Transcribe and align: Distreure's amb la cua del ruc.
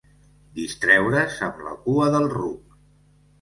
Distreure's 0.59 1.35
amb 1.49 1.61
la 1.67 1.75
cua 1.85 2.09
del 2.17 2.27
ruc. 2.33 2.75